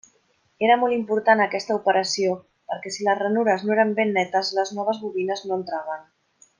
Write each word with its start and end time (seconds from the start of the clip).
Era 0.67 0.77
molt 0.83 0.95
important 0.95 1.43
aquesta 1.45 1.75
operació 1.81 2.33
perquè 2.73 2.93
si 2.97 3.05
les 3.09 3.21
ranures 3.21 3.67
no 3.69 3.77
eren 3.79 3.95
ben 4.03 4.17
netes, 4.19 4.53
les 4.61 4.77
noves 4.81 5.07
bobines 5.07 5.49
no 5.51 5.63
entraven. 5.65 6.07